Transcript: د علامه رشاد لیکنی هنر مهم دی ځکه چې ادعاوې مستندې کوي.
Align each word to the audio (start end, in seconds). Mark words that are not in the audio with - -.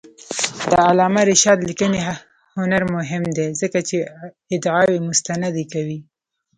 د 0.69 0.71
علامه 0.89 1.21
رشاد 1.31 1.59
لیکنی 1.69 1.99
هنر 2.57 2.83
مهم 2.95 3.23
دی 3.37 3.47
ځکه 3.61 3.79
چې 3.89 3.97
ادعاوې 4.53 4.97
مستندې 5.07 5.63
کوي. 5.73 5.99